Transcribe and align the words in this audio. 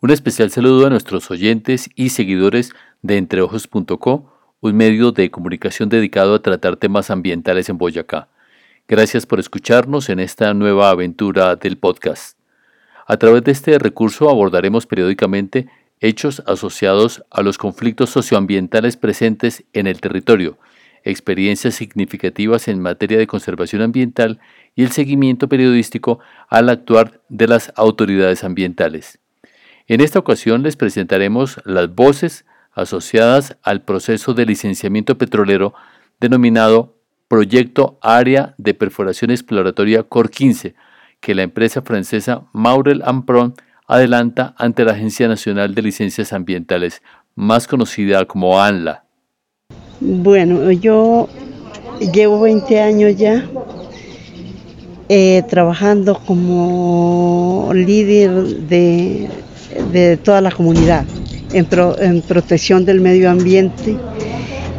Un 0.00 0.12
especial 0.12 0.48
saludo 0.52 0.86
a 0.86 0.90
nuestros 0.90 1.28
oyentes 1.28 1.90
y 1.96 2.10
seguidores 2.10 2.72
de 3.02 3.16
entreojos.co, 3.16 4.32
un 4.60 4.76
medio 4.76 5.10
de 5.10 5.28
comunicación 5.32 5.88
dedicado 5.88 6.36
a 6.36 6.42
tratar 6.42 6.76
temas 6.76 7.10
ambientales 7.10 7.68
en 7.68 7.78
Boyacá. 7.78 8.28
Gracias 8.86 9.26
por 9.26 9.40
escucharnos 9.40 10.08
en 10.08 10.20
esta 10.20 10.54
nueva 10.54 10.90
aventura 10.90 11.56
del 11.56 11.78
podcast. 11.78 12.38
A 13.08 13.16
través 13.16 13.42
de 13.42 13.50
este 13.50 13.76
recurso 13.80 14.30
abordaremos 14.30 14.86
periódicamente 14.86 15.66
hechos 15.98 16.44
asociados 16.46 17.24
a 17.28 17.42
los 17.42 17.58
conflictos 17.58 18.10
socioambientales 18.10 18.96
presentes 18.96 19.64
en 19.72 19.88
el 19.88 20.00
territorio, 20.00 20.58
experiencias 21.02 21.74
significativas 21.74 22.68
en 22.68 22.80
materia 22.80 23.18
de 23.18 23.26
conservación 23.26 23.82
ambiental 23.82 24.38
y 24.76 24.84
el 24.84 24.92
seguimiento 24.92 25.48
periodístico 25.48 26.20
al 26.48 26.68
actuar 26.68 27.20
de 27.28 27.48
las 27.48 27.72
autoridades 27.74 28.44
ambientales. 28.44 29.18
En 29.90 30.02
esta 30.02 30.18
ocasión 30.18 30.62
les 30.62 30.76
presentaremos 30.76 31.60
las 31.64 31.94
voces 31.94 32.44
asociadas 32.72 33.56
al 33.62 33.80
proceso 33.80 34.34
de 34.34 34.44
licenciamiento 34.44 35.16
petrolero 35.16 35.72
denominado 36.20 36.94
Proyecto 37.26 37.98
Área 38.02 38.54
de 38.58 38.74
Perforación 38.74 39.30
Exploratoria 39.30 40.02
COR 40.02 40.28
15, 40.28 40.74
que 41.20 41.34
la 41.34 41.42
empresa 41.42 41.80
francesa 41.80 42.42
Maurel 42.52 43.00
Ampron 43.02 43.54
adelanta 43.86 44.54
ante 44.58 44.84
la 44.84 44.92
Agencia 44.92 45.26
Nacional 45.26 45.74
de 45.74 45.80
Licencias 45.80 46.34
Ambientales, 46.34 47.00
más 47.34 47.66
conocida 47.66 48.26
como 48.26 48.60
ANLA. 48.60 49.04
Bueno, 50.00 50.70
yo 50.70 51.30
llevo 52.12 52.42
20 52.42 52.80
años 52.82 53.16
ya 53.16 53.42
eh, 55.08 55.42
trabajando 55.48 56.20
como 56.26 57.70
líder 57.72 58.30
de 58.68 59.30
de 59.92 60.16
toda 60.16 60.40
la 60.40 60.50
comunidad 60.50 61.04
en, 61.52 62.22
protección 62.22 62.84
del 62.84 63.00
medio 63.00 63.30
ambiente, 63.30 63.96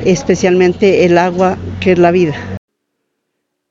especialmente 0.06 1.06
el 1.06 1.18
agua 1.18 1.58
que 1.80 1.94
es 1.94 2.00
la 2.00 2.12
vida. 2.12 2.36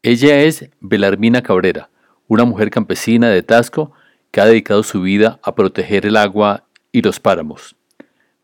Ella 0.03 0.41
es 0.41 0.69
Belarmina 0.81 1.43
Cabrera, 1.43 1.91
una 2.27 2.45
mujer 2.45 2.71
campesina 2.71 3.29
de 3.29 3.43
Tasco 3.43 3.93
que 4.31 4.41
ha 4.41 4.47
dedicado 4.47 4.83
su 4.83 5.03
vida 5.03 5.39
a 5.43 5.55
proteger 5.55 6.07
el 6.07 6.17
agua 6.17 6.65
y 6.93 7.03
los 7.03 7.21
páramos. 7.21 7.77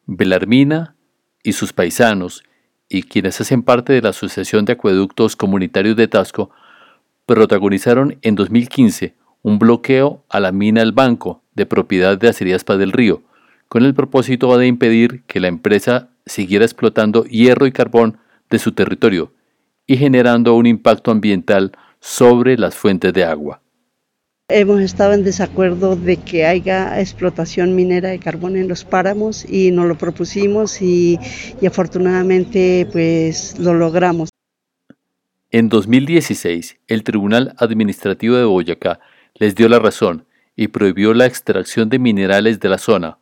Belarmina 0.06 0.96
y 1.42 1.52
sus 1.52 1.72
paisanos 1.72 2.42
y 2.88 3.02
quienes 3.02 3.40
hacen 3.40 3.62
parte 3.62 3.92
de 3.92 4.02
la 4.02 4.10
Asociación 4.10 4.64
de 4.64 4.74
Acueductos 4.74 5.36
Comunitarios 5.36 5.96
de 5.96 6.08
Tasco 6.08 6.50
protagonizaron 7.26 8.18
en 8.22 8.34
2015 8.34 9.14
un 9.42 9.58
bloqueo 9.58 10.24
a 10.28 10.40
la 10.40 10.52
mina 10.52 10.82
El 10.82 10.92
Banco 10.92 11.43
de 11.54 11.66
propiedad 11.66 12.18
de 12.18 12.28
Acerías 12.28 12.64
Paz 12.64 12.78
del 12.78 12.92
Río, 12.92 13.22
con 13.68 13.84
el 13.84 13.94
propósito 13.94 14.56
de 14.56 14.66
impedir 14.66 15.22
que 15.26 15.40
la 15.40 15.48
empresa 15.48 16.08
siguiera 16.26 16.64
explotando 16.64 17.24
hierro 17.24 17.66
y 17.66 17.72
carbón 17.72 18.18
de 18.50 18.58
su 18.58 18.72
territorio 18.72 19.32
y 19.86 19.96
generando 19.96 20.54
un 20.54 20.66
impacto 20.66 21.10
ambiental 21.10 21.72
sobre 22.00 22.56
las 22.56 22.74
fuentes 22.74 23.12
de 23.12 23.24
agua. 23.24 23.60
Hemos 24.48 24.80
estado 24.82 25.14
en 25.14 25.24
desacuerdo 25.24 25.96
de 25.96 26.18
que 26.18 26.44
haya 26.44 27.00
explotación 27.00 27.74
minera 27.74 28.10
de 28.10 28.18
carbón 28.18 28.56
en 28.56 28.68
los 28.68 28.84
páramos 28.84 29.48
y 29.48 29.70
nos 29.70 29.86
lo 29.86 29.96
propusimos 29.96 30.82
y, 30.82 31.18
y 31.62 31.66
afortunadamente 31.66 32.86
pues 32.92 33.58
lo 33.58 33.72
logramos. 33.72 34.28
En 35.50 35.68
2016, 35.68 36.76
el 36.88 37.04
Tribunal 37.04 37.54
Administrativo 37.58 38.36
de 38.36 38.44
Boyacá 38.44 39.00
les 39.36 39.54
dio 39.54 39.68
la 39.68 39.78
razón 39.78 40.26
y 40.56 40.68
prohibió 40.68 41.14
la 41.14 41.26
extracción 41.26 41.88
de 41.88 41.98
minerales 41.98 42.60
de 42.60 42.68
la 42.68 42.78
zona. 42.78 43.18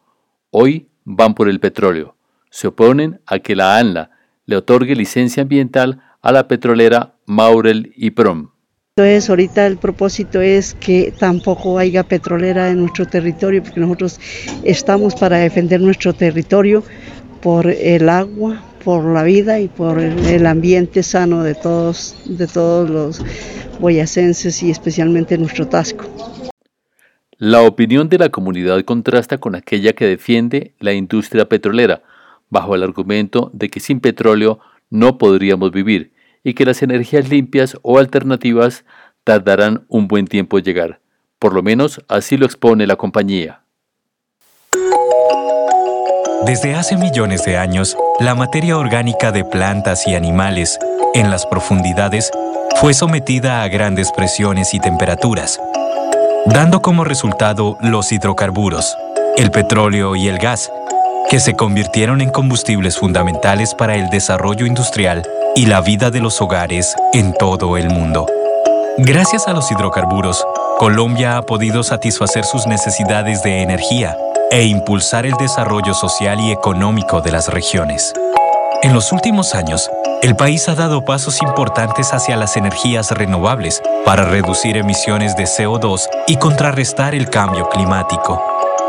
Hoy 0.51 0.89
van 1.05 1.35
por 1.35 1.49
el 1.49 1.61
petróleo. 1.61 2.17
Se 2.51 2.69
oponen 2.69 3.21
a 3.27 3.39
que 3.39 3.57
la 3.57 3.79
ANLA 3.79 4.11
le 4.45 4.57
otorgue 4.57 4.95
licencia 4.95 5.43
ambiental 5.43 6.01
a 6.21 6.33
la 6.33 6.47
petrolera 6.49 7.15
Maurel 7.27 7.93
y 7.97 8.11
Prom. 8.11 8.51
Entonces 8.97 9.31
ahorita 9.31 9.67
el 9.67 9.79
propósito 9.79 10.43
es 10.43 10.75
que 10.75 11.15
tampoco 11.19 11.79
haya 11.79 12.03
petrolera 12.03 12.69
en 12.69 12.81
nuestro 12.81 13.07
territorio, 13.07 13.63
porque 13.63 13.81
nosotros 13.81 14.21
estamos 14.65 15.15
para 15.15 15.39
defender 15.39 15.81
nuestro 15.81 16.13
territorio 16.13 16.85
por 17.41 17.69
el 17.69 18.11
agua, 18.11 18.63
por 18.85 19.05
la 19.05 19.23
vida 19.23 19.61
y 19.61 19.69
por 19.69 19.99
el 19.99 20.47
ambiente 20.47 21.03
sano 21.03 21.43
de 21.43 21.55
todos, 21.55 22.17
de 22.27 22.47
todos 22.47 22.91
los 22.91 23.25
boyacenses 23.81 24.63
y 24.63 24.71
especialmente 24.71 25.39
nuestro 25.39 25.67
Tasco. 25.67 26.05
La 27.45 27.63
opinión 27.63 28.09
de 28.09 28.19
la 28.19 28.29
comunidad 28.29 28.81
contrasta 28.85 29.39
con 29.39 29.57
aquella 29.57 29.95
que 29.95 30.07
defiende 30.07 30.75
la 30.79 30.93
industria 30.93 31.49
petrolera, 31.49 32.05
bajo 32.51 32.77
el 32.77 32.85
argumento 32.85 33.51
de 33.53 33.69
que 33.69 33.81
sin 33.81 33.99
petróleo 33.99 34.61
no 34.91 35.19
podríamos 35.19 35.73
vivir 35.73 36.13
y 36.45 36.55
que 36.55 36.65
las 36.65 36.85
energías 36.85 37.29
limpias 37.31 37.77
o 37.83 37.99
alternativas 37.99 38.85
tardarán 39.25 39.85
un 39.89 40.07
buen 40.07 40.29
tiempo 40.29 40.57
en 40.57 40.65
llegar. 40.65 41.01
Por 41.41 41.53
lo 41.53 41.65
menos 41.65 42.01
así 42.07 42.37
lo 42.37 42.47
expone 42.47 42.87
la 42.87 42.95
compañía. 42.95 43.63
Desde 46.47 46.77
hace 46.77 46.97
millones 46.97 47.45
de 47.45 47.57
años, 47.57 47.97
la 48.21 48.37
materia 48.37 48.79
orgánica 48.79 49.33
de 49.33 49.45
plantas 49.45 50.07
y 50.07 50.15
animales 50.15 50.79
en 51.13 51.29
las 51.33 51.45
profundidades 51.47 52.31
fue 52.77 52.95
sometida 52.95 53.65
a 53.65 53.69
grandes 53.69 54.13
presiones 54.13 54.75
y 54.75 54.79
temperaturas 54.79 55.61
dando 56.47 56.83
como 56.83 57.05
resultado 57.05 57.77
los 57.81 58.11
hidrocarburos, 58.11 58.97
el 59.37 59.51
petróleo 59.51 60.17
y 60.17 60.29
el 60.29 60.39
gas, 60.39 60.71
que 61.31 61.41
se 61.41 61.55
convirtieron 61.55 62.21
en 62.21 62.31
combustibles 62.31 62.99
fundamentales 62.99 63.75
para 63.75 63.95
el 63.95 64.11
desarrollo 64.11 64.67
industrial 64.67 65.23
y 65.55 65.67
la 65.67 65.81
vida 65.81 66.11
de 66.11 66.21
los 66.21 66.41
hogares 66.43 66.95
en 67.13 67.33
todo 67.35 67.77
el 67.77 67.91
mundo. 67.91 68.27
Gracias 68.99 69.47
a 69.47 69.53
los 69.53 69.71
hidrocarburos, 69.71 70.45
Colombia 70.79 71.37
ha 71.37 71.43
podido 71.43 71.83
satisfacer 71.83 72.45
sus 72.45 72.67
necesidades 72.67 73.43
de 73.43 73.63
energía 73.63 74.17
e 74.51 74.65
impulsar 74.65 75.25
el 75.25 75.35
desarrollo 75.35 75.95
social 75.95 76.41
y 76.41 76.51
económico 76.51 77.21
de 77.21 77.33
las 77.33 77.49
regiones. 77.49 78.13
En 78.83 78.93
los 78.93 79.13
últimos 79.13 79.55
años, 79.55 79.89
el 80.23 80.37
país 80.37 80.69
ha 80.69 80.77
dado 80.77 81.05
pasos 81.05 81.43
importantes 81.43 82.15
hacia 82.15 82.37
las 82.37 82.57
energías 82.57 83.11
renovables 83.11 83.83
para 84.05 84.25
reducir 84.25 84.77
emisiones 84.77 85.35
de 85.35 85.45
CO2 85.45 86.03
y 86.29 86.37
contrarrestar 86.37 87.17
el 87.17 87.29
cambio 87.29 87.69
climático. 87.69 88.41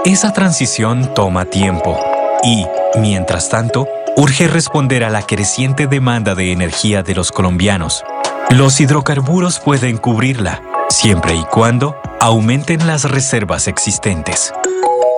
Esa 0.05 0.31
transición 0.31 1.11
toma 1.15 1.45
tiempo 1.45 1.99
y, 2.43 2.67
mientras 2.99 3.49
tanto, 3.49 3.87
urge 4.15 4.47
responder 4.47 5.03
a 5.03 5.09
la 5.09 5.23
creciente 5.23 5.87
demanda 5.87 6.35
de 6.35 6.51
energía 6.51 7.01
de 7.01 7.15
los 7.15 7.31
colombianos. 7.31 8.03
Los 8.51 8.79
hidrocarburos 8.79 9.59
pueden 9.59 9.97
cubrirla, 9.97 10.61
siempre 10.89 11.33
y 11.33 11.43
cuando 11.45 11.95
aumenten 12.19 12.85
las 12.85 13.05
reservas 13.05 13.67
existentes. 13.67 14.53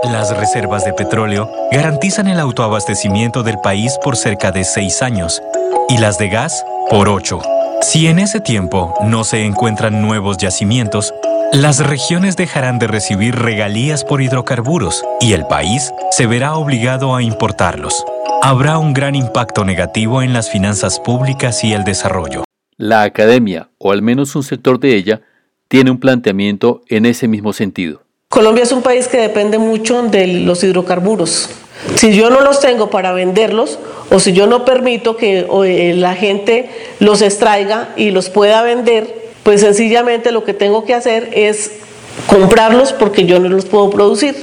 Las 0.04 0.38
reservas 0.38 0.86
de 0.86 0.94
petróleo 0.94 1.50
garantizan 1.74 2.28
el 2.28 2.40
autoabastecimiento 2.40 3.44
del 3.44 3.60
país 3.60 3.98
por 4.02 4.16
cerca 4.16 4.52
de 4.52 4.64
seis 4.64 5.02
años 5.02 5.42
y 5.88 5.98
las 5.98 6.18
de 6.18 6.30
gas 6.30 6.66
por 6.90 7.10
8. 7.10 7.42
Si 7.82 8.08
en 8.08 8.20
ese 8.20 8.40
tiempo 8.40 8.94
no 9.04 9.24
se 9.24 9.46
encuentran 9.46 10.02
nuevos 10.02 10.38
yacimientos, 10.38 11.14
las 11.54 11.80
regiones 11.80 12.36
dejarán 12.36 12.80
de 12.80 12.88
recibir 12.88 13.36
regalías 13.36 14.04
por 14.04 14.22
hidrocarburos 14.22 15.04
y 15.22 15.34
el 15.34 15.46
país 15.46 15.94
se 16.12 16.26
verá 16.26 16.56
obligado 16.56 17.16
a 17.16 17.22
importarlos. 17.22 18.04
Habrá 18.42 18.78
un 18.78 18.94
gran 18.94 19.16
impacto 19.16 19.64
negativo 19.64 20.22
en 20.22 20.34
las 20.34 20.50
finanzas 20.50 21.00
públicas 21.00 21.64
y 21.64 21.74
el 21.74 21.84
desarrollo. 21.84 22.44
La 22.78 23.04
academia, 23.04 23.70
o 23.78 23.92
al 23.92 24.02
menos 24.02 24.36
un 24.36 24.44
sector 24.44 24.80
de 24.80 24.96
ella, 24.96 25.22
tiene 25.68 25.92
un 25.92 26.00
planteamiento 26.00 26.82
en 26.90 27.06
ese 27.06 27.28
mismo 27.28 27.54
sentido. 27.54 28.02
Colombia 28.30 28.64
es 28.64 28.72
un 28.72 28.82
país 28.82 29.08
que 29.08 29.18
depende 29.18 29.58
mucho 29.58 30.04
de 30.04 30.28
los 30.28 30.64
hidrocarburos. 30.64 31.50
Si 31.96 32.14
yo 32.14 32.30
no 32.30 32.42
los 32.42 32.60
tengo 32.60 32.90
para 32.90 33.14
venderlos 33.14 33.80
o 34.10 34.20
si 34.20 34.34
yo 34.34 34.48
no 34.48 34.66
permito 34.66 35.16
que 35.16 35.48
eh, 35.66 35.94
la 35.96 36.16
gente 36.16 36.70
los 37.00 37.22
extraiga 37.22 37.90
y 37.96 38.12
los 38.12 38.30
pueda 38.30 38.62
vender, 38.64 39.32
pues 39.44 39.62
sencillamente 39.62 40.32
lo 40.32 40.44
que 40.44 40.54
tengo 40.54 40.86
que 40.86 40.94
hacer 40.94 41.30
es 41.34 41.80
comprarlos 42.28 42.94
porque 42.94 43.26
yo 43.26 43.40
no 43.40 43.50
los 43.50 43.66
puedo 43.66 43.90
producir. 43.90 44.36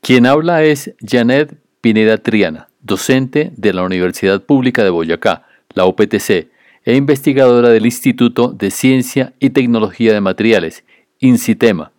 Quien 0.00 0.26
habla 0.26 0.62
es 0.62 0.94
Janet 1.00 1.56
Pineda 1.80 2.18
Triana, 2.18 2.68
docente 2.80 3.52
de 3.56 3.72
la 3.72 3.82
Universidad 3.82 4.42
Pública 4.42 4.84
de 4.84 4.90
Boyacá, 4.90 5.46
la 5.74 5.86
UPTC, 5.86 6.48
e 6.84 6.94
investigadora 6.94 7.70
del 7.70 7.86
Instituto 7.86 8.48
de 8.48 8.70
Ciencia 8.70 9.32
y 9.40 9.50
Tecnología 9.50 10.12
de 10.12 10.20
Materiales, 10.20 10.84
INCITEMA. 11.18 11.90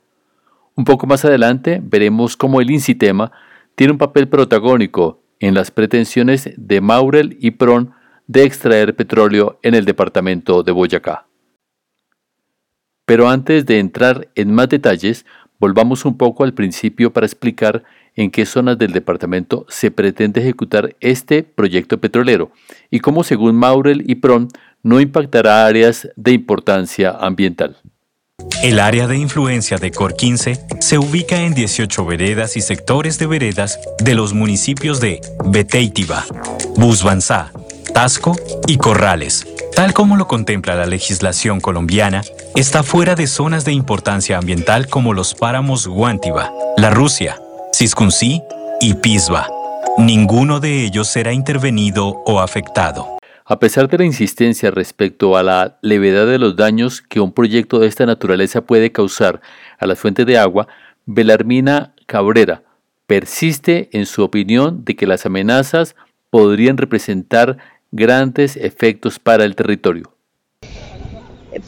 Un 0.76 0.86
poco 0.86 1.08
más 1.08 1.26
adelante 1.26 1.82
veremos 1.84 2.38
cómo 2.38 2.62
el 2.62 2.72
INCITEMA 2.72 3.32
tiene 3.78 3.94
un 3.94 3.98
papel 3.98 4.28
protagónico 4.28 5.24
en 5.40 5.54
las 5.54 5.72
pretensiones 5.72 6.50
de 6.58 6.82
Maurel 6.82 7.38
y 7.40 7.52
Pron 7.52 7.94
de 8.26 8.44
extraer 8.44 8.96
petróleo 8.96 9.60
en 9.62 9.76
el 9.76 9.86
departamento 9.86 10.64
de 10.64 10.74
Boyacá. 10.74 11.28
Pero 13.06 13.30
antes 13.30 13.66
de 13.66 13.80
entrar 13.80 14.30
en 14.36 14.54
más 14.54 14.68
detalles, 14.68 15.26
Volvamos 15.60 16.06
un 16.06 16.18
poco 16.18 16.44
al 16.44 16.54
principio 16.54 17.12
para 17.12 17.26
explicar 17.26 17.84
en 18.16 18.30
qué 18.30 18.46
zonas 18.46 18.78
del 18.78 18.94
departamento 18.94 19.66
se 19.70 19.90
pretende 19.90 20.40
ejecutar 20.40 20.96
este 21.00 21.42
proyecto 21.42 22.00
petrolero 22.00 22.52
y 22.92 23.00
cómo, 23.00 23.24
según 23.24 23.56
Maurel 23.56 24.04
y 24.08 24.16
Pron, 24.16 24.50
no 24.84 25.02
impactará 25.02 25.66
áreas 25.66 26.10
de 26.16 26.34
importancia 26.34 27.12
ambiental. 27.12 27.78
El 28.62 28.80
área 28.80 29.08
de 29.08 29.18
influencia 29.18 29.78
de 29.78 29.92
Cor 29.92 30.16
15 30.16 30.60
se 30.80 30.98
ubica 31.00 31.42
en 31.42 31.56
18 31.56 32.06
veredas 32.06 32.56
y 32.56 32.62
sectores 32.62 33.18
de 33.18 33.26
veredas 33.26 33.80
de 34.00 34.14
los 34.14 34.34
municipios 34.34 35.00
de 35.00 35.22
Beteitiva, 35.46 36.24
Busbanzá, 36.76 37.52
Tasco 37.96 38.36
y 38.68 38.78
Corrales. 38.78 39.48
Tal 39.76 39.94
como 39.94 40.18
lo 40.18 40.28
contempla 40.28 40.76
la 40.76 40.86
legislación 40.86 41.60
colombiana, 41.60 42.24
está 42.56 42.84
fuera 42.84 43.16
de 43.16 43.26
zonas 43.26 43.66
de 43.66 43.74
importancia 43.74 44.38
ambiental 44.38 44.88
como 44.88 45.14
los 45.14 45.34
páramos 45.34 45.88
Guantiva, 45.88 46.52
La 46.78 46.92
Rusia, 46.92 47.40
Ciscuncí 47.74 48.44
y 48.80 48.94
Pisba. 48.96 49.50
Ninguno 49.98 50.60
de 50.60 50.84
ellos 50.84 51.08
será 51.08 51.34
intervenido 51.34 52.22
o 52.26 52.40
afectado. 52.40 53.17
A 53.50 53.60
pesar 53.60 53.88
de 53.88 53.98
la 53.98 54.04
insistencia 54.04 54.72
respecto 54.72 55.38
a 55.38 55.42
la 55.42 55.78
levedad 55.82 56.28
de 56.28 56.38
los 56.38 56.58
daños 56.58 57.02
que 57.02 57.22
un 57.22 57.32
proyecto 57.32 57.80
de 57.80 57.88
esta 57.88 58.06
naturaleza 58.06 58.60
puede 58.60 58.92
causar 58.92 59.40
a 59.80 59.88
las 59.88 60.00
fuentes 60.00 60.26
de 60.26 60.38
agua, 60.38 60.68
Belarmina 61.06 61.94
Cabrera 62.08 62.64
persiste 63.06 63.88
en 63.94 64.06
su 64.06 64.22
opinión 64.22 64.84
de 64.84 64.98
que 64.98 65.08
las 65.08 65.26
amenazas 65.26 65.96
podrían 66.30 66.76
representar 66.76 67.58
grandes 67.94 68.58
efectos 68.58 69.18
para 69.18 69.46
el 69.46 69.56
territorio. 69.56 70.12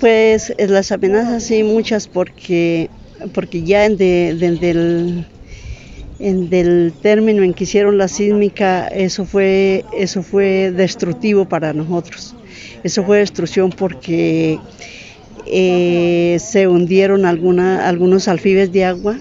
Pues 0.02 0.54
las 0.58 0.92
amenazas 0.92 1.44
sí 1.44 1.64
muchas 1.64 2.10
porque, 2.10 2.90
porque 3.34 3.64
ya 3.64 3.86
en 3.86 3.96
el 4.02 5.26
en 6.20 6.50
del 6.50 6.94
término 7.02 7.44
en 7.44 7.54
que 7.54 7.64
hicieron 7.64 7.98
la 7.98 8.08
sísmica, 8.08 8.88
eso 8.88 9.26
fue, 9.26 9.86
eso 9.98 10.22
fue 10.22 10.72
destructivo 10.72 11.46
para 11.46 11.74
nosotros. 11.74 12.36
Eso 12.84 13.04
fue 13.04 13.20
destrucción 13.20 13.72
porque 13.72 14.60
eh, 15.46 16.38
se 16.40 16.68
hundieron 16.68 17.26
algunos 17.26 18.28
alfibes 18.28 18.72
de 18.72 18.86
agua, 18.86 19.18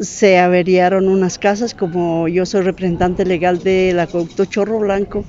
se 0.00 0.38
averiaron 0.38 1.08
unas 1.08 1.38
casas, 1.38 1.74
como 1.74 2.28
yo 2.28 2.46
soy 2.46 2.62
representante 2.62 3.24
legal 3.24 3.58
del 3.62 3.98
acueducto 4.00 4.44
Chorro 4.44 4.78
Blanco, 4.78 5.24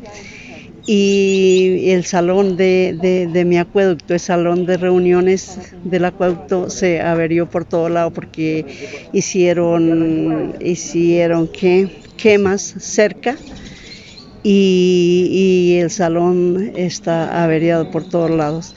y 0.85 1.91
el 1.91 2.03
salón 2.03 2.57
de, 2.57 3.43
mi 3.45 3.57
acueducto, 3.57 4.13
el 4.13 4.19
salón 4.19 4.65
de 4.65 4.77
reuniones 4.77 5.57
del 5.83 6.05
acueducto 6.05 6.69
se 6.69 7.01
averió 7.01 7.49
por 7.49 7.65
todo 7.65 7.89
lado 7.89 8.11
porque 8.11 9.07
hicieron, 9.13 10.55
hicieron 10.59 11.49
quemas 12.17 12.61
cerca 12.61 13.37
y, 14.43 15.77
el 15.79 15.89
salón 15.89 16.73
está 16.75 17.43
averiado 17.43 17.89
por 17.89 18.07
todos 18.07 18.29
lados. 18.29 18.75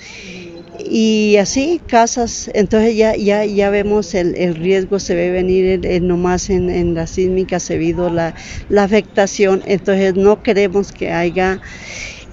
Y 0.78 1.36
así, 1.36 1.80
casas, 1.86 2.50
entonces 2.54 2.96
ya, 2.96 3.16
ya, 3.16 3.44
ya 3.44 3.70
vemos 3.70 4.14
el, 4.14 4.54
riesgo, 4.54 4.98
se 4.98 5.14
ve 5.14 5.30
venir 5.30 5.80
nomás 6.02 6.50
en, 6.50 6.70
en, 6.70 6.94
la 6.94 7.06
sísmica, 7.06 7.60
se 7.60 7.78
visto 7.78 8.10
la, 8.10 8.34
la 8.68 8.84
afectación, 8.84 9.62
entonces 9.66 10.14
no 10.14 10.42
queremos 10.42 10.92
que 10.92 11.12
haya, 11.12 11.60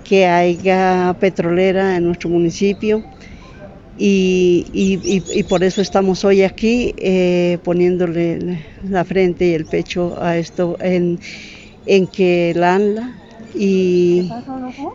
que 0.03 0.27
haya 0.27 1.15
petrolera 1.19 1.95
en 1.95 2.05
nuestro 2.05 2.29
municipio. 2.29 3.03
Y, 3.97 4.65
y, 4.73 5.43
por 5.43 5.63
eso 5.63 5.81
estamos 5.81 6.25
hoy 6.25 6.41
aquí 6.41 6.95
eh, 6.97 7.59
poniéndole 7.63 8.59
la 8.89 9.05
frente 9.05 9.45
y 9.45 9.53
el 9.53 9.65
pecho 9.65 10.17
a 10.19 10.35
esto 10.37 10.77
en, 10.79 11.19
en 11.85 12.07
que 12.07 12.53
la 12.55 12.73
ANLA 12.73 13.22
y 13.55 14.29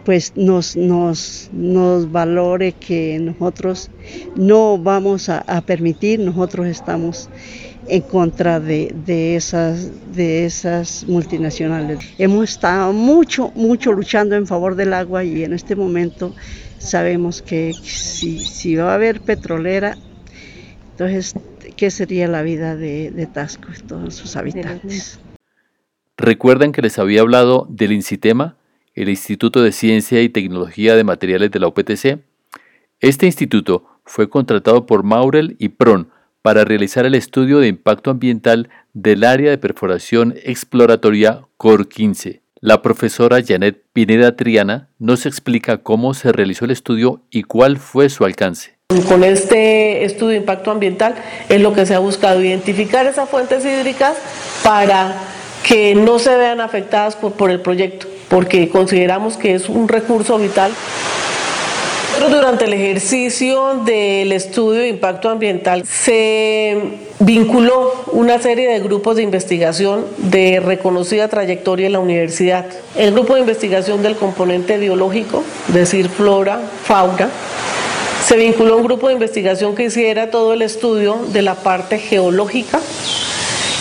pues 0.04 0.32
nos, 0.36 0.76
nos, 0.76 1.48
nos 1.52 2.10
valore 2.10 2.72
que 2.72 3.18
nosotros 3.20 3.90
no 4.36 4.78
vamos 4.78 5.28
a, 5.28 5.60
permitir, 5.62 6.20
nosotros 6.20 6.66
estamos 6.66 7.28
en 7.88 8.02
contra 8.02 8.60
de, 8.60 8.94
de, 9.06 9.36
esas, 9.36 9.90
de 10.14 10.44
esas 10.44 11.04
multinacionales. 11.08 11.98
Hemos 12.18 12.50
estado 12.50 12.92
mucho, 12.92 13.52
mucho 13.54 13.92
luchando 13.92 14.36
en 14.36 14.46
favor 14.46 14.74
del 14.74 14.92
agua 14.92 15.24
y 15.24 15.44
en 15.44 15.52
este 15.52 15.76
momento 15.76 16.34
sabemos 16.78 17.42
que 17.42 17.72
si, 17.82 18.40
si 18.40 18.76
va 18.76 18.92
a 18.92 18.94
haber 18.94 19.20
petrolera, 19.20 19.96
entonces, 20.90 21.34
¿qué 21.76 21.90
sería 21.90 22.26
la 22.26 22.42
vida 22.42 22.76
de, 22.76 23.12
de 23.12 23.26
Tasco 23.26 23.68
y 23.76 23.80
todos 23.86 24.14
sus 24.14 24.34
habitantes? 24.34 25.20
¿Recuerdan 26.20 26.72
que 26.72 26.82
les 26.82 26.98
había 26.98 27.20
hablado 27.20 27.68
del 27.70 27.92
INCITEMA, 27.92 28.56
el 28.96 29.08
Instituto 29.08 29.62
de 29.62 29.70
Ciencia 29.70 30.20
y 30.20 30.28
Tecnología 30.28 30.96
de 30.96 31.04
Materiales 31.04 31.52
de 31.52 31.60
la 31.60 31.68
UPTC? 31.68 32.18
Este 32.98 33.26
instituto 33.26 33.84
fue 34.04 34.28
contratado 34.28 34.84
por 34.84 35.04
Maurel 35.04 35.54
y 35.60 35.68
PRON 35.68 36.10
para 36.42 36.64
realizar 36.64 37.06
el 37.06 37.14
estudio 37.14 37.60
de 37.60 37.68
impacto 37.68 38.10
ambiental 38.10 38.68
del 38.94 39.22
área 39.22 39.50
de 39.50 39.58
perforación 39.58 40.34
exploratoria 40.42 41.42
COR 41.56 41.88
15. 41.88 42.42
La 42.60 42.82
profesora 42.82 43.38
Janet 43.46 43.80
Pineda 43.92 44.34
Triana 44.34 44.88
nos 44.98 45.24
explica 45.24 45.84
cómo 45.84 46.14
se 46.14 46.32
realizó 46.32 46.64
el 46.64 46.72
estudio 46.72 47.22
y 47.30 47.44
cuál 47.44 47.76
fue 47.76 48.08
su 48.08 48.24
alcance. 48.24 48.76
Con 49.06 49.22
este 49.22 50.04
estudio 50.04 50.30
de 50.30 50.36
impacto 50.38 50.72
ambiental 50.72 51.14
es 51.48 51.60
lo 51.60 51.72
que 51.74 51.86
se 51.86 51.94
ha 51.94 52.00
buscado 52.00 52.42
identificar 52.42 53.06
esas 53.06 53.28
fuentes 53.28 53.64
hídricas 53.64 54.16
para 54.64 55.14
que 55.68 55.94
no 55.94 56.18
se 56.18 56.34
vean 56.34 56.62
afectadas 56.62 57.14
por, 57.14 57.50
el 57.50 57.60
proyecto, 57.60 58.06
porque 58.30 58.70
consideramos 58.70 59.36
que 59.36 59.54
es 59.54 59.68
un 59.68 59.86
recurso 59.86 60.38
vital 60.38 60.72
durante 62.30 62.64
el 62.64 62.72
ejercicio 62.72 63.82
del 63.84 64.32
estudio 64.32 64.80
de 64.80 64.88
impacto 64.88 65.30
ambiental 65.30 65.84
se 65.86 66.76
vinculó 67.20 67.92
una 68.12 68.38
serie 68.38 68.68
de 68.68 68.80
grupos 68.80 69.16
de 69.16 69.22
investigación 69.22 70.04
de 70.16 70.58
reconocida 70.60 71.28
trayectoria 71.28 71.86
en 71.86 71.92
la 71.92 72.00
universidad. 72.00 72.66
El 72.96 73.12
grupo 73.12 73.34
de 73.34 73.40
investigación 73.40 74.02
del 74.02 74.16
componente 74.16 74.78
biológico, 74.78 75.44
es 75.68 75.74
decir, 75.74 76.08
flora, 76.08 76.60
fauna, 76.82 77.28
se 78.26 78.36
vinculó 78.36 78.74
a 78.74 78.76
un 78.76 78.84
grupo 78.84 79.08
de 79.08 79.14
investigación 79.14 79.74
que 79.74 79.84
hiciera 79.84 80.30
todo 80.30 80.54
el 80.54 80.62
estudio 80.62 81.18
de 81.32 81.42
la 81.42 81.54
parte 81.54 81.98
geológica 81.98 82.80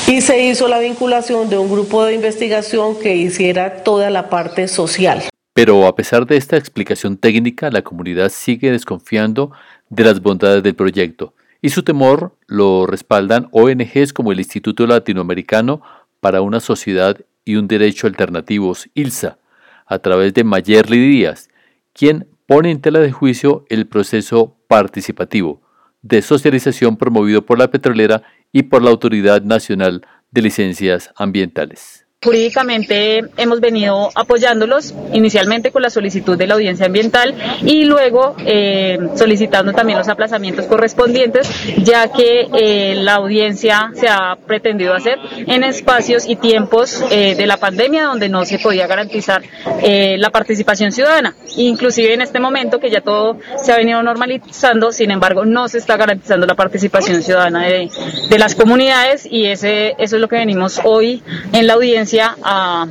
y 0.07 0.21
se 0.21 0.41
hizo 0.41 0.69
la 0.69 0.79
vinculación 0.79 1.49
de 1.49 1.57
un 1.57 1.69
grupo 1.69 2.05
de 2.05 2.15
investigación 2.15 2.97
que 2.97 3.17
hiciera 3.17 3.83
toda 3.83 4.09
la 4.09 4.29
parte 4.29 4.69
social. 4.69 5.23
Pero 5.53 5.85
a 5.85 5.95
pesar 5.95 6.25
de 6.25 6.37
esta 6.37 6.55
explicación 6.55 7.17
técnica, 7.17 7.69
la 7.69 7.81
comunidad 7.81 8.29
sigue 8.29 8.71
desconfiando 8.71 9.51
de 9.89 10.05
las 10.05 10.21
bondades 10.21 10.63
del 10.63 10.75
proyecto 10.75 11.33
y 11.61 11.69
su 11.69 11.83
temor 11.83 12.37
lo 12.45 12.87
respaldan 12.87 13.49
ONGs 13.51 14.13
como 14.13 14.31
el 14.31 14.39
Instituto 14.39 14.87
Latinoamericano 14.87 15.81
para 16.21 16.41
una 16.41 16.61
Sociedad 16.61 17.17
y 17.43 17.57
un 17.57 17.67
Derecho 17.67 18.07
Alternativos, 18.07 18.89
ILSA, 18.93 19.39
a 19.85 19.99
través 19.99 20.33
de 20.33 20.45
Mayerly 20.45 20.99
Díaz, 20.99 21.49
quien 21.91 22.27
pone 22.45 22.71
en 22.71 22.79
tela 22.79 22.99
de 22.99 23.11
juicio 23.11 23.65
el 23.69 23.87
proceso 23.87 24.55
participativo 24.69 25.66
de 26.01 26.21
socialización 26.21 26.97
promovido 26.97 27.45
por 27.45 27.59
la 27.59 27.69
petrolera 27.69 28.23
y 28.51 28.63
por 28.63 28.81
la 28.81 28.89
Autoridad 28.89 29.41
Nacional 29.41 30.05
de 30.31 30.41
Licencias 30.41 31.11
Ambientales. 31.15 32.06
Jurídicamente 32.23 33.21
hemos 33.37 33.59
venido 33.61 34.09
apoyándolos 34.15 34.91
inicialmente 35.13 35.69
con 35.69 35.83
la 35.83 35.91
solicitud 35.91 36.35
de 36.35 36.47
la 36.47 36.55
audiencia 36.55 36.87
ambiental 36.87 37.35
y 37.61 37.85
luego 37.85 38.35
eh, 38.43 38.97
solicitando 39.13 39.71
también 39.71 39.99
los 39.99 40.07
aplazamientos 40.07 40.65
correspondientes, 40.65 41.47
ya 41.83 42.11
que 42.11 42.47
eh, 42.55 42.95
la 42.95 43.17
audiencia 43.17 43.91
se 43.93 44.07
ha 44.07 44.35
pretendido 44.47 44.95
hacer 44.95 45.19
en 45.45 45.63
espacios 45.63 46.27
y 46.27 46.37
tiempos 46.37 47.03
eh, 47.11 47.35
de 47.35 47.45
la 47.45 47.57
pandemia 47.57 48.05
donde 48.05 48.29
no 48.29 48.45
se 48.45 48.57
podía 48.57 48.87
garantizar 48.87 49.43
la 49.83 50.29
participación 50.31 50.91
ciudadana. 50.91 51.35
Inclusive 51.55 52.15
en 52.15 52.23
este 52.23 52.39
momento 52.39 52.79
que 52.79 52.89
ya 52.89 53.01
todo 53.01 53.37
se 53.63 53.71
ha 53.71 53.77
venido 53.77 54.01
normalizando, 54.01 54.91
sin 54.91 55.11
embargo 55.11 55.45
no 55.45 55.67
se 55.67 55.77
está 55.77 55.97
garantizando 55.97 56.47
la 56.47 56.55
participación 56.55 57.21
ciudadana 57.21 57.67
de, 57.67 57.91
de 58.27 58.39
las 58.39 58.55
comunidades 58.55 59.27
y 59.29 59.45
ese, 59.45 59.89
eso 59.99 60.15
es 60.15 60.21
lo 60.21 60.27
que 60.27 60.37
venimos 60.37 60.81
hoy 60.83 61.21
en 61.53 61.67
la 61.67 61.73
audiencia 61.73 62.06
denuncia 62.07 62.35
a, 62.41 62.87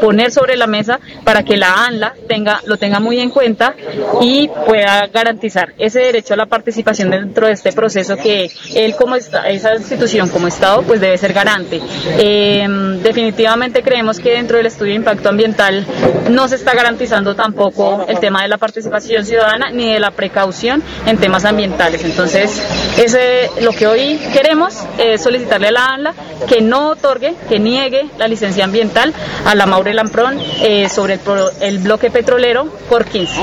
poner 0.00 0.30
sobre 0.30 0.56
la 0.56 0.66
mesa 0.66 0.98
para 1.24 1.42
que 1.42 1.56
la 1.56 1.84
ANLA 1.86 2.14
tenga, 2.28 2.60
lo 2.66 2.76
tenga 2.76 3.00
muy 3.00 3.18
en 3.20 3.30
cuenta 3.30 3.74
y 4.20 4.48
pueda 4.66 5.06
garantizar 5.08 5.74
ese 5.78 6.00
derecho 6.00 6.34
a 6.34 6.36
la 6.36 6.46
participación 6.46 7.10
dentro 7.10 7.46
de 7.46 7.52
este 7.52 7.72
proceso 7.72 8.16
que 8.16 8.50
él 8.74 8.94
como 8.96 9.16
está, 9.16 9.48
esa 9.48 9.74
institución 9.74 10.28
como 10.28 10.46
Estado 10.46 10.82
pues 10.82 11.00
debe 11.00 11.18
ser 11.18 11.32
garante. 11.32 11.80
Em, 12.18 13.02
definitivamente 13.02 13.82
creemos 13.82 14.18
que 14.18 14.32
dentro 14.32 14.56
del 14.56 14.66
estudio 14.66 14.92
de 14.92 14.96
impacto 14.96 15.28
ambiental 15.28 15.86
no 16.30 16.48
se 16.48 16.56
está 16.56 16.74
garantizando 16.74 17.34
tampoco 17.34 18.06
el 18.08 18.18
tema 18.20 18.42
de 18.42 18.48
la 18.48 18.58
participación 18.58 19.24
ciudadana 19.24 19.70
ni 19.70 19.92
de 19.92 20.00
la 20.00 20.10
precaución 20.12 20.82
en 21.06 21.18
temas 21.18 21.44
ambientales. 21.44 22.04
Entonces, 22.04 22.50
ese 22.96 23.50
lo 23.60 23.72
que 23.72 23.86
hoy 23.86 24.18
queremos 24.32 24.74
es 24.98 25.22
solicitarle 25.22 25.68
a 25.68 25.72
la 25.72 25.86
ANLA 25.86 26.14
que 26.48 26.60
no 26.60 26.90
otorgue, 26.90 27.34
que 27.48 27.58
niegue 27.58 28.08
la 28.18 28.28
licencia 28.30 28.64
ambiental 28.64 29.12
a 29.44 29.54
la 29.54 29.66
Maure 29.66 29.92
Lamprón 29.92 30.38
eh, 30.62 30.88
sobre 30.88 31.14
el, 31.14 31.20
el 31.60 31.78
bloque 31.80 32.10
petrolero 32.10 32.66
por 32.88 33.04
15. 33.04 33.40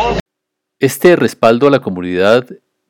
Este 0.80 1.16
respaldo 1.16 1.68
a 1.68 1.72
la 1.72 1.80
comunidad 1.80 2.48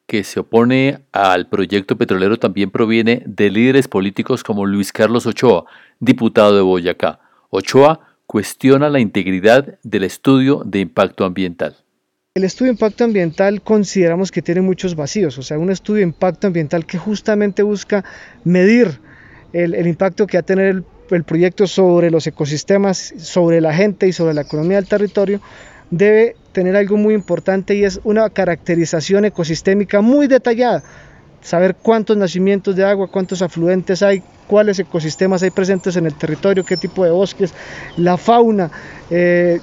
que 0.07 0.23
se 0.23 0.39
opone 0.39 1.05
al 1.11 1.49
proyecto 1.49 1.97
petrolero 1.97 2.37
también 2.37 2.71
proviene 2.71 3.21
de 3.25 3.49
líderes 3.49 3.87
políticos 3.89 4.43
como 4.43 4.65
Luis 4.65 4.93
Carlos 4.93 5.25
Ochoa, 5.25 5.65
diputado 5.99 6.55
de 6.55 6.61
Boyacá. 6.61 7.19
Ochoa 7.49 7.99
cuestiona 8.25 8.89
la 8.89 8.99
integridad 8.99 9.79
del 9.83 10.03
estudio 10.03 10.63
de 10.65 10.79
impacto 10.79 11.25
ambiental. 11.25 11.75
El 12.35 12.43
estudio 12.43 12.71
de 12.71 12.75
impacto 12.75 13.03
ambiental 13.03 13.61
consideramos 13.61 14.31
que 14.31 14.41
tiene 14.41 14.61
muchos 14.61 14.95
vacíos, 14.95 15.37
o 15.37 15.41
sea, 15.41 15.57
un 15.57 15.71
estudio 15.71 15.97
de 15.97 16.03
impacto 16.03 16.47
ambiental 16.47 16.85
que 16.85 16.97
justamente 16.97 17.63
busca 17.63 18.05
medir 18.43 18.99
el, 19.53 19.87
impacto 19.87 20.27
que 20.27 20.37
va 20.37 20.41
a 20.41 20.45
tener 20.45 20.67
el, 20.67 20.85
el 21.15 21.23
proyecto 21.23 21.67
sobre 21.67 22.11
los 22.11 22.27
ecosistemas, 22.27 23.13
sobre 23.17 23.61
la 23.61 23.73
gente 23.73 24.07
y 24.07 24.13
sobre 24.13 24.33
la 24.33 24.41
economía 24.41 24.77
del 24.77 24.87
territorio, 24.87 25.41
debe 25.89 26.35
tener 26.51 26.75
algo 26.75 26.97
muy 26.97 27.13
importante 27.13 27.75
y 27.75 27.83
es 27.83 27.99
una 28.03 28.29
caracterización 28.29 29.25
ecosistémica 29.25 30.01
muy 30.01 30.27
detallada. 30.27 30.83
Saber 31.41 31.75
cuántos 31.75 32.17
nacimientos 32.17 32.75
de 32.75 32.83
agua, 32.83 33.07
cuántos 33.07 33.41
afluentes 33.41 34.01
hay, 34.03 34.21
cuáles 34.47 34.79
ecosistemas 34.79 35.43
hay 35.43 35.51
presentes 35.51 35.95
en 35.95 36.05
el 36.05 36.15
territorio, 36.15 36.65
qué 36.65 36.75
tipo 36.75 37.05
de 37.05 37.11
bosques, 37.11 37.53
la 37.95 38.17
fauna, 38.17 38.71
eh, 39.09 39.59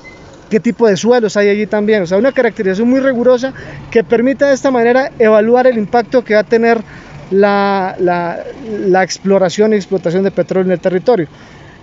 qué 0.49 0.61
tipo 0.61 0.87
de 0.87 0.97
suelos 0.97 1.37
hay 1.37 1.49
allí 1.49 1.67
también. 1.67 2.03
O 2.03 2.07
sea, 2.07 2.17
una 2.17 2.33
caracterización 2.33 2.89
muy 2.89 3.01
rigurosa 3.01 3.53
que 3.91 4.05
permita 4.05 4.49
de 4.49 4.55
esta 4.55 4.71
manera 4.71 5.11
evaluar 5.19 5.67
el 5.67 5.77
impacto 5.77 6.25
que 6.25 6.35
va 6.35 6.41
a 6.41 6.45
tener 6.45 6.79
la, 7.31 8.45
exploración 9.03 9.73
y 9.73 9.77
explotación 9.77 10.25
de 10.25 10.31
petróleo 10.31 10.67
en 10.67 10.73
el 10.73 10.81
territorio. 10.81 11.29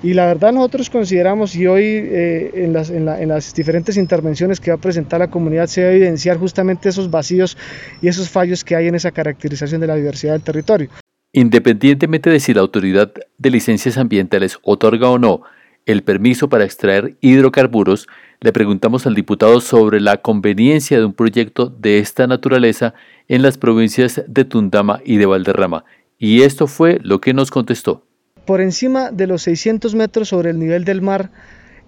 Y 0.04 0.16
la 0.16 0.26
verdad 0.26 0.52
nosotros 0.52 0.90
consideramos 0.90 1.56
y 1.56 1.68
hoy 1.68 1.84
eh, 1.84 2.52
en, 2.56 2.74
las, 2.74 2.90
en, 2.90 3.06
las, 3.06 3.54
diferentes 3.54 3.98
intervenciones 3.98 4.60
que 4.60 4.72
va 4.72 4.78
a 4.78 4.82
presentar 4.82 5.20
la 5.20 5.30
comunidad 5.30 5.68
se 5.68 5.84
va 5.84 5.90
a 5.90 5.92
evidenciar 5.92 6.38
justamente 6.38 6.90
esos 6.90 7.12
vacíos 7.12 7.56
y 8.02 8.08
esos 8.08 8.28
fallos 8.28 8.64
que 8.64 8.76
hay 8.76 8.88
en 8.88 8.96
esa 8.96 9.12
caracterización 9.12 9.80
de 9.80 9.88
la 9.88 9.96
diversidad 9.96 10.34
del 10.34 10.42
territorio. 10.42 10.90
Independientemente 11.34 12.32
de 12.32 12.40
si 12.40 12.54
la 12.54 12.62
autoridad 12.62 13.12
de 13.38 13.50
licencias 13.52 13.98
ambientales 13.98 14.58
otorga 14.64 15.08
o 15.10 15.20
no 15.20 15.44
el 15.86 16.04
permiso 16.04 16.50
para 16.50 16.66
extraer 16.66 17.18
hidrocarburos, 17.22 18.08
le 18.40 18.54
preguntamos 18.54 19.06
al 19.06 19.16
diputado 19.16 19.62
sobre 19.62 20.00
la 20.00 20.18
conveniencia 20.18 20.98
de 20.98 21.06
un 21.06 21.14
proyecto 21.14 21.68
de 21.68 22.00
esta 22.00 22.28
naturaleza 22.28 22.94
en 23.28 23.42
las 23.42 23.58
provincias 23.58 24.24
de 24.28 24.46
Tundama 24.46 25.02
y 25.06 25.18
de 25.18 25.26
Valderrama, 25.26 25.86
y 26.18 26.42
esto 26.42 26.68
fue 26.68 27.00
lo 27.04 27.22
que 27.22 27.34
nos 27.34 27.52
contestó. 27.52 28.06
Por 28.46 28.62
encima 28.62 29.12
de 29.12 29.28
los 29.28 29.44
600 29.44 29.96
metros 29.96 30.30
sobre 30.30 30.50
el 30.50 30.60
nivel 30.60 30.86
del 30.86 31.02
mar, 31.02 31.30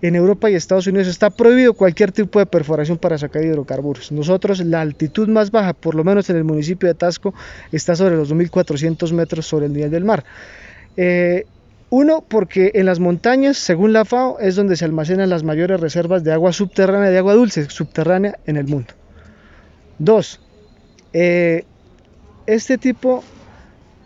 en 0.03 0.15
Europa 0.15 0.49
y 0.49 0.55
Estados 0.55 0.85
Unidos 0.85 1.07
está 1.07 1.29
prohibido 1.29 1.73
cualquier 1.73 2.11
tipo 2.11 2.37
de 2.39 2.45
perforación 2.45 2.97
para 2.97 3.17
sacar 3.17 3.43
hidrocarburos. 3.43 4.11
Nosotros 4.11 4.59
la 4.59 4.81
altitud 4.81 5.29
más 5.29 5.49
baja, 5.49 5.73
por 5.73 5.95
lo 5.95 6.03
menos 6.03 6.29
en 6.29 6.35
el 6.35 6.43
municipio 6.43 6.89
de 6.89 6.93
Tasco, 6.93 7.33
está 7.71 7.95
sobre 7.95 8.17
los 8.17 8.29
2.400 8.29 9.13
metros 9.13 9.47
sobre 9.47 9.67
el 9.67 9.73
nivel 9.73 9.91
del 9.91 10.03
mar. 10.03 10.25
Eh, 10.97 11.45
uno, 11.95 12.25
porque 12.27 12.71
en 12.73 12.87
las 12.87 12.99
montañas, 12.99 13.55
según 13.55 13.93
la 13.93 14.03
FAO, 14.03 14.39
es 14.39 14.55
donde 14.55 14.75
se 14.75 14.83
almacenan 14.83 15.29
las 15.29 15.43
mayores 15.43 15.79
reservas 15.79 16.23
de 16.23 16.33
agua 16.33 16.51
subterránea, 16.51 17.11
de 17.11 17.19
agua 17.19 17.35
dulce 17.35 17.69
subterránea 17.69 18.39
en 18.47 18.57
el 18.57 18.65
mundo. 18.65 18.95
Dos, 19.99 20.41
eh, 21.13 21.65
este 22.47 22.79
tipo 22.79 23.23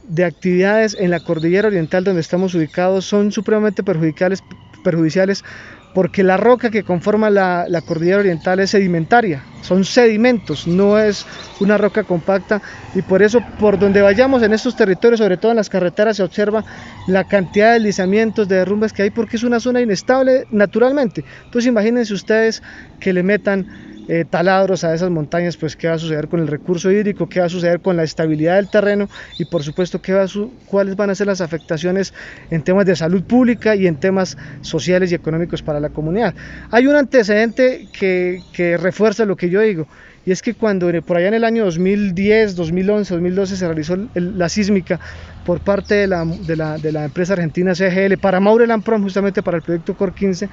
de 0.06 0.26
actividades 0.26 0.98
en 1.00 1.12
la 1.12 1.22
cordillera 1.22 1.70
oriental 1.70 2.04
donde 2.04 2.20
estamos 2.20 2.54
ubicados 2.56 3.06
son 3.06 3.32
supremamente 3.32 3.84
perjudiciales, 3.84 4.44
perjudiciales 4.84 5.46
porque 5.94 6.24
la 6.24 6.38
roca 6.38 6.70
que 6.70 6.84
conforma 6.84 7.30
la, 7.30 7.82
cordillera 7.86 8.20
oriental 8.20 8.60
es 8.60 8.72
sedimentaria, 8.72 9.44
son 9.62 9.84
sedimentos, 9.84 10.68
no 10.68 11.00
es 11.00 11.26
una 11.60 11.78
roca 11.78 12.04
compacta 12.04 12.62
y 12.94 13.02
por 13.02 13.24
eso 13.24 13.40
por 13.60 13.80
donde 13.80 14.02
vayamos 14.02 14.44
en 14.44 14.54
estos 14.54 14.76
territorios, 14.76 15.20
sobre 15.20 15.38
todo 15.38 15.52
en 15.52 15.58
las 15.58 15.70
carreteras, 15.70 16.18
se 16.18 16.24
observa 16.24 16.64
la 17.08 17.24
cantidad 17.24 17.70
de 17.70 17.74
deslizamientos, 17.74 18.48
de 18.48 18.58
derrumbes 18.58 18.94
que 18.94 19.04
hay 19.04 19.10
porque 19.10 19.38
es 19.38 19.44
una 19.44 19.60
zona 19.60 19.82
inestable 19.82 20.46
naturalmente. 20.52 21.24
Entonces 21.46 21.68
imagínense 21.68 22.14
ustedes 22.14 22.62
que 23.00 23.14
le 23.14 23.24
metan 23.24 23.66
eh, 24.08 24.26
taladros 24.30 24.84
a 24.84 24.94
esas 24.94 25.10
montañas, 25.10 25.58
pues 25.58 25.76
qué 25.76 25.88
va 25.88 25.96
a 25.96 26.00
suceder 26.00 26.28
con 26.28 26.40
el 26.40 26.48
recurso 26.48 26.92
hídrico, 26.92 27.28
qué 27.28 27.40
va 27.40 27.48
a 27.48 27.50
suceder 27.50 27.82
con 27.82 27.98
la 27.98 28.04
estabilidad 28.04 28.56
del 28.56 28.70
terreno 28.70 29.10
y 29.38 29.46
por 29.46 29.64
supuesto 29.64 30.02
qué 30.02 30.14
va 30.14 30.26
cuáles 30.66 30.96
van 30.96 31.10
a 31.10 31.16
ser 31.16 31.28
las 31.28 31.42
afectaciones 31.42 32.14
en 32.50 32.62
temas 32.62 32.86
de 32.86 32.96
salud 32.96 33.24
pública 33.24 33.76
y 33.76 33.88
en 33.88 33.96
temas 33.96 34.38
sociales 34.62 35.12
y 35.12 35.16
económicos 35.16 35.62
para 35.62 35.80
la 35.80 35.90
comunidad. 35.90 36.34
Hay 36.72 36.88
un 36.88 36.96
antecedente 36.96 37.88
que, 37.92 38.44
que 38.54 38.78
refuerza 38.78 39.26
lo 39.26 39.36
que 39.36 39.50
yo 39.50 39.62
digo. 39.62 39.88
Y 40.26 40.32
es 40.32 40.42
que 40.42 40.54
cuando 40.54 40.92
por 41.04 41.16
allá 41.16 41.30
en 41.30 41.36
el 41.36 41.46
año 41.46 41.64
2010, 41.64 42.58
2011, 42.58 43.14
2012 43.14 43.56
se 43.56 43.66
realizó 43.66 43.98
la 44.14 44.50
sísmica 44.50 45.00
por 45.46 45.62
parte 45.62 45.96
de 45.96 46.08
la, 46.08 46.26
de 46.26 46.58
la, 46.58 46.78
de 46.78 46.92
la 46.92 47.06
empresa 47.06 47.32
argentina 47.32 47.74
CGL 47.74 48.18
para 48.20 48.42
Maure 48.42 48.68
Lamprom, 48.68 49.02
justamente 49.04 49.42
para 49.42 49.58
el 49.58 49.64
proyecto 49.64 49.96
COR 49.96 50.14
15, 50.14 50.50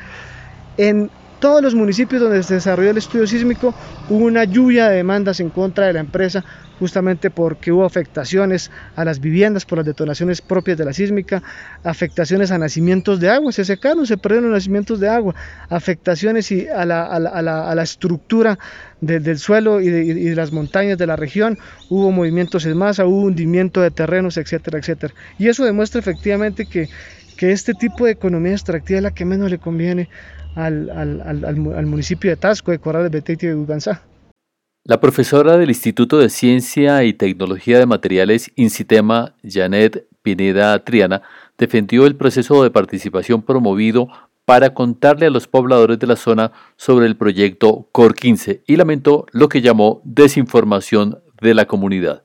en 0.76 1.10
todos 1.44 1.60
los 1.60 1.74
municipios 1.74 2.22
donde 2.22 2.42
se 2.42 2.54
desarrolló 2.54 2.88
el 2.88 2.96
estudio 2.96 3.26
sísmico 3.26 3.74
hubo 4.08 4.24
una 4.24 4.44
lluvia 4.44 4.88
de 4.88 4.96
demandas 4.96 5.40
en 5.40 5.50
contra 5.50 5.86
de 5.86 5.92
la 5.92 6.00
empresa 6.00 6.42
justamente 6.78 7.28
porque 7.30 7.70
hubo 7.70 7.84
afectaciones 7.84 8.70
a 8.96 9.04
las 9.04 9.20
viviendas 9.20 9.66
por 9.66 9.76
las 9.76 9.86
detonaciones 9.86 10.40
propias 10.40 10.78
de 10.78 10.86
la 10.86 10.94
sísmica, 10.94 11.42
afectaciones 11.82 12.50
a 12.50 12.56
nacimientos 12.56 13.20
de 13.20 13.28
agua, 13.28 13.52
se 13.52 13.66
secaron, 13.66 14.06
se 14.06 14.16
perdieron 14.16 14.50
los 14.50 14.58
nacimientos 14.58 15.00
de 15.00 15.08
agua, 15.10 15.34
afectaciones 15.68 16.50
a 16.74 16.86
la, 16.86 17.82
estructura 17.82 18.58
del 19.02 19.38
suelo 19.38 19.82
y 19.82 19.90
de, 19.90 20.34
las 20.34 20.50
montañas 20.50 20.96
de 20.96 21.06
la 21.06 21.16
región, 21.16 21.58
hubo 21.90 22.10
movimientos 22.10 22.64
en 22.64 22.76
masa, 22.78 23.04
hubo 23.04 23.20
hundimiento 23.20 23.82
de 23.82 23.90
terrenos, 23.90 24.38
etcétera, 24.38 24.78
etcétera. 24.78 25.12
Y 25.38 25.48
eso 25.48 25.64
demuestra 25.64 26.00
efectivamente 26.00 26.64
que, 26.64 26.88
que 27.36 27.52
este 27.52 27.74
tipo 27.74 28.06
de 28.06 28.12
economía 28.12 28.52
extractiva 28.52 28.98
es 28.98 29.02
la 29.02 29.14
que 29.14 29.24
menos 29.24 29.50
le 29.50 29.58
conviene 29.58 30.08
al, 30.54 30.90
al, 30.90 31.44
al, 31.44 31.86
municipio 31.86 32.30
de 32.30 32.36
Tasco, 32.36 32.70
de 32.70 32.78
Corral 32.78 33.02
de 33.02 33.08
Betete 33.08 33.46
y 33.46 33.48
de 33.50 33.54
Uganzá. 33.56 34.02
La 34.84 35.00
profesora 35.00 35.56
del 35.56 35.70
Instituto 35.70 36.18
de 36.18 36.28
Ciencia 36.28 37.02
y 37.04 37.14
Tecnología 37.14 37.78
de 37.78 37.86
Materiales 37.86 38.52
INCITEMA, 38.54 39.34
Janet 39.42 40.06
Pineda 40.22 40.84
Triana, 40.84 41.22
defendió 41.56 42.06
el 42.06 42.16
proceso 42.16 42.62
de 42.62 42.70
participación 42.70 43.42
promovido 43.42 44.08
para 44.44 44.74
contarle 44.74 45.26
a 45.26 45.30
los 45.30 45.48
pobladores 45.48 45.98
de 45.98 46.06
la 46.06 46.16
zona 46.16 46.52
sobre 46.76 47.06
el 47.06 47.16
proyecto 47.16 47.88
COR 47.92 48.14
15 48.14 48.62
y 48.66 48.76
lamentó 48.76 49.26
lo 49.32 49.48
que 49.48 49.62
llamó 49.62 50.02
desinformación 50.04 51.22
de 51.40 51.54
la 51.54 51.64
comunidad. 51.64 52.23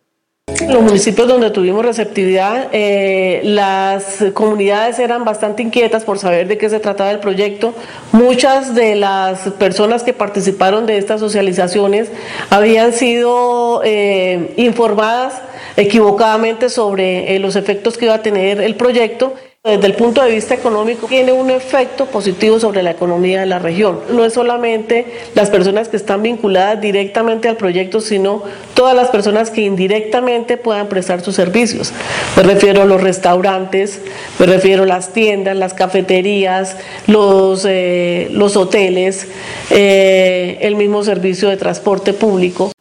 Los 0.67 0.83
municipios 0.83 1.27
donde 1.27 1.49
tuvimos 1.49 1.83
receptividad, 1.83 2.67
eh, 2.73 3.41
las 3.43 4.23
comunidades 4.33 4.99
eran 4.99 5.25
bastante 5.25 5.63
inquietas 5.63 6.03
por 6.03 6.19
saber 6.19 6.47
de 6.47 6.57
qué 6.57 6.69
se 6.69 6.79
trataba 6.79 7.11
el 7.11 7.19
proyecto. 7.19 7.73
Muchas 8.11 8.75
de 8.75 8.95
las 8.95 9.39
personas 9.57 10.03
que 10.03 10.13
participaron 10.13 10.85
de 10.85 10.97
estas 10.97 11.21
socializaciones 11.21 12.11
habían 12.49 12.93
sido 12.93 13.81
eh, 13.83 14.53
informadas 14.57 15.41
equivocadamente 15.75 16.69
sobre 16.69 17.35
eh, 17.35 17.39
los 17.39 17.55
efectos 17.55 17.97
que 17.97 18.05
iba 18.05 18.15
a 18.15 18.21
tener 18.21 18.61
el 18.61 18.75
proyecto 18.75 19.33
desde 19.61 19.87
el 19.87 19.93
punto 19.95 20.23
de 20.23 20.31
vista 20.31 20.53
económico 20.53 21.07
tiene 21.07 21.33
un 21.33 21.49
efecto 21.49 22.05
positivo 22.05 22.61
sobre 22.61 22.81
la 22.81 22.91
economía 22.91 23.41
de 23.41 23.45
la 23.45 23.59
región. 23.59 23.99
No 24.09 24.23
es 24.23 24.31
solamente 24.31 25.05
las 25.35 25.49
personas 25.49 25.89
que 25.89 25.97
están 25.97 26.23
vinculadas 26.23 26.79
directamente 26.79 27.49
al 27.49 27.57
proyecto, 27.57 27.99
sino 27.99 28.41
todas 28.73 28.95
las 28.95 29.09
personas 29.09 29.51
que 29.51 29.63
indirectamente 29.63 30.55
puedan 30.55 30.87
prestar 30.87 31.19
sus 31.19 31.35
servicios. 31.35 31.91
Me 32.37 32.43
refiero 32.43 32.83
a 32.83 32.85
los 32.85 33.03
restaurantes, 33.03 34.01
me 34.39 34.45
refiero 34.45 34.83
a 34.83 34.85
las 34.85 35.11
tiendas, 35.11 35.57
las 35.57 35.73
cafeterías, 35.73 36.77
los, 37.07 37.65
eh, 37.67 38.29
los 38.31 38.55
hoteles, 38.55 39.27
eh, 39.71 40.57
el 40.61 40.77
mismo 40.77 41.03
servicio 41.03 41.49
de 41.49 41.57
transporte 41.57 42.13
público. 42.13 42.71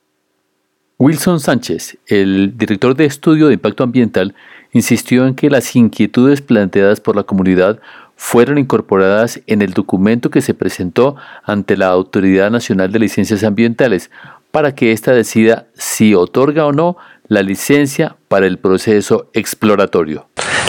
Wilson 1.01 1.41
Sánchez, 1.41 1.99
el 2.07 2.57
director 2.57 2.95
de 2.95 3.07
estudio 3.07 3.49
de 3.49 3.55
impacto 3.55 3.83
ambiental, 3.83 4.35
insistió 4.73 5.27
en 5.27 5.35
que 5.35 5.51
las 5.51 5.75
inquietudes 5.77 6.43
planteadas 6.43 7.01
por 7.01 7.17
la 7.17 7.25
comunidad 7.25 7.81
fueron 8.17 8.59
incorporadas 8.59 9.41
en 9.47 9.63
el 9.63 9.73
documento 9.73 10.31
que 10.31 10.41
se 10.41 10.55
presentó 10.55 11.17
ante 11.45 11.77
la 11.77 11.87
Autoridad 11.87 12.51
Nacional 12.51 12.91
de 12.91 12.99
Licencias 12.99 13.45
Ambientales 13.45 14.11
para 14.51 14.75
que 14.75 14.93
ésta 14.93 15.13
decida 15.13 15.67
si 15.75 16.15
otorga 16.15 16.67
o 16.67 16.73
no 16.73 16.97
la 17.29 17.43
licencia 17.43 18.17
para 18.29 18.47
el 18.47 18.59
proceso 18.59 19.31
exploratorio. 19.35 20.27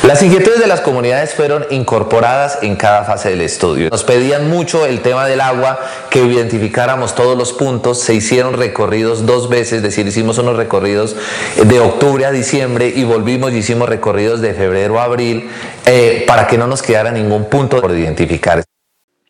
Las 0.08 0.24
inquietudes 0.24 0.60
de 0.60 0.68
las 0.68 0.80
comunidades 0.80 1.34
fueron 1.34 1.66
incorporadas 1.72 2.60
en 2.62 2.78
cada 2.78 3.04
fase 3.04 3.30
del 3.30 3.42
estudio. 3.42 3.90
Nos 3.90 4.06
pedían 4.06 4.50
mucho 4.50 4.86
el 4.86 5.02
tema 5.02 5.26
del 5.26 5.42
agua, 5.42 5.78
que 6.10 6.24
identificáramos 6.24 7.16
todos 7.16 7.38
los 7.38 7.52
puntos. 7.52 8.00
Se 8.00 8.16
hicieron 8.16 8.54
recorridos 8.54 9.26
dos 9.26 9.50
veces, 9.50 9.74
es 9.74 9.84
decir, 9.84 10.08
hicimos 10.08 10.38
unos 10.38 10.56
recorridos 10.56 11.18
de 11.62 11.80
octubre 11.82 12.26
a 12.26 12.32
diciembre 12.32 12.94
y 12.96 13.04
volvimos 13.04 13.52
y 13.52 13.58
hicimos 13.58 13.90
recorridos 13.90 14.40
de 14.40 14.54
febrero 14.54 15.02
a 15.02 15.04
abril 15.04 15.50
eh, 15.86 16.24
para 16.26 16.48
que 16.48 16.58
no 16.58 16.66
nos 16.66 16.82
quedara 16.82 17.12
ningún 17.12 17.50
punto 17.50 17.82
por 17.82 17.92
identificar. 17.92 18.64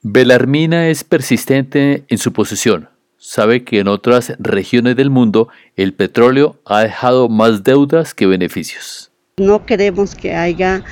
Belarmina 0.03 0.89
es 0.89 1.03
persistente 1.03 2.03
en 2.07 2.17
su 2.19 2.31
posición. 2.31 2.89
Sabe 3.17 3.63
que 3.63 3.79
en 3.79 3.87
otras 3.87 4.33
regiones 4.37 4.95
del 4.95 5.09
mundo 5.09 5.49
el 5.75 5.93
petróleo 5.93 6.57
ha 6.63 6.81
dejado 6.83 7.27
más 7.27 7.63
deudas 7.63 8.13
que 8.13 8.27
beneficios. 8.27 9.08
No 9.39 9.65
queremos 9.65 10.15
que 10.15 10.35
haya, 10.35 10.83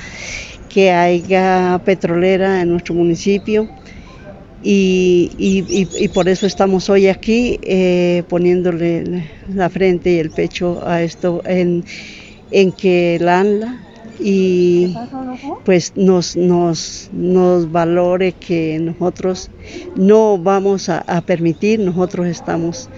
que 0.68 0.90
haya 0.90 1.80
petrolera 1.84 2.60
en 2.62 2.70
nuestro 2.70 2.94
municipio 2.94 3.68
y, 4.62 6.08
por 6.14 6.28
eso 6.28 6.46
estamos 6.46 6.90
hoy 6.90 7.08
aquí 7.08 7.58
eh, 7.62 8.22
poniéndole 8.28 9.24
la 9.54 9.68
frente 9.68 10.12
y 10.12 10.18
el 10.18 10.30
pecho 10.30 10.80
a 10.86 11.02
esto 11.02 11.42
en, 11.44 11.84
que 12.72 13.18
la 13.20 13.40
ANLA 13.40 13.80
y 14.20 14.96
pues 15.64 15.92
nos, 15.94 16.36
nos, 16.36 17.08
nos 17.12 17.70
valore 17.70 18.32
que 18.32 18.78
nosotros 18.80 19.50
no 19.94 20.38
vamos 20.38 20.88
a, 20.88 21.20
permitir, 21.20 21.78
nosotros 21.78 22.26
estamos 22.26 22.88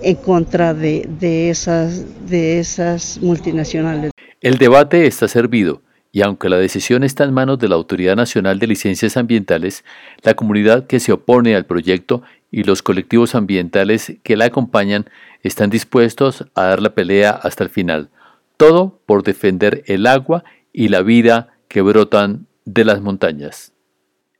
en 0.00 0.16
contra 0.16 0.72
de, 0.72 1.06
de, 1.20 1.50
esas, 1.50 2.04
de 2.26 2.58
esas 2.58 3.18
multinacionales. 3.20 4.11
El 4.42 4.58
debate 4.58 5.06
está 5.06 5.28
servido 5.28 5.82
y 6.10 6.22
aunque 6.22 6.48
la 6.48 6.56
decisión 6.56 7.04
está 7.04 7.22
en 7.22 7.32
manos 7.32 7.60
de 7.60 7.68
la 7.68 7.76
Autoridad 7.76 8.16
Nacional 8.16 8.58
de 8.58 8.66
Licencias 8.66 9.16
Ambientales, 9.16 9.84
la 10.22 10.34
comunidad 10.34 10.88
que 10.88 10.98
se 10.98 11.12
opone 11.12 11.54
al 11.54 11.64
proyecto 11.64 12.24
y 12.50 12.64
los 12.64 12.82
colectivos 12.82 13.36
ambientales 13.36 14.14
que 14.24 14.36
la 14.36 14.46
acompañan 14.46 15.08
están 15.44 15.70
dispuestos 15.70 16.44
a 16.56 16.64
dar 16.64 16.82
la 16.82 16.92
pelea 16.92 17.30
hasta 17.30 17.62
el 17.62 17.70
final, 17.70 18.10
todo 18.56 19.00
por 19.06 19.22
defender 19.22 19.84
el 19.86 20.08
agua 20.08 20.42
y 20.72 20.88
la 20.88 21.02
vida 21.02 21.56
que 21.68 21.80
brotan 21.80 22.48
de 22.64 22.84
las 22.84 23.00
montañas. 23.00 23.72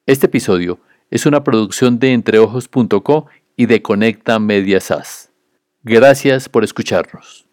Este 0.06 0.26
episodio 0.26 0.80
es 1.12 1.26
una 1.26 1.44
producción 1.44 2.00
de 2.00 2.12
entreojos.co 2.12 3.26
y 3.56 3.66
de 3.66 3.82
Conecta 3.82 4.40
Media 4.40 4.80
SAS. 4.80 5.30
Gracias 5.84 6.48
por 6.48 6.64
escucharnos. 6.64 7.46